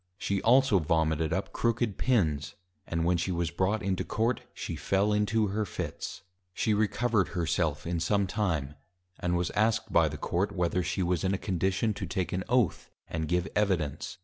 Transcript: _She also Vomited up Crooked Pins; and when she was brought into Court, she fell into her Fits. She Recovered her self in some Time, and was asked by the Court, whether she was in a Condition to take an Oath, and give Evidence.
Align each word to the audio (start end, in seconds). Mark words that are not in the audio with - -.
_She 0.17 0.41
also 0.41 0.79
Vomited 0.79 1.31
up 1.31 1.53
Crooked 1.53 1.99
Pins; 1.99 2.55
and 2.87 3.05
when 3.05 3.17
she 3.17 3.31
was 3.31 3.51
brought 3.51 3.83
into 3.83 4.03
Court, 4.03 4.41
she 4.51 4.75
fell 4.75 5.13
into 5.13 5.49
her 5.49 5.63
Fits. 5.63 6.23
She 6.55 6.73
Recovered 6.73 7.27
her 7.37 7.45
self 7.45 7.85
in 7.85 7.99
some 7.99 8.25
Time, 8.25 8.73
and 9.19 9.37
was 9.37 9.51
asked 9.51 9.93
by 9.93 10.07
the 10.09 10.17
Court, 10.17 10.53
whether 10.53 10.81
she 10.81 11.03
was 11.03 11.23
in 11.23 11.35
a 11.35 11.37
Condition 11.37 11.93
to 11.93 12.07
take 12.07 12.33
an 12.33 12.43
Oath, 12.49 12.89
and 13.07 13.27
give 13.27 13.47
Evidence. 13.55 14.17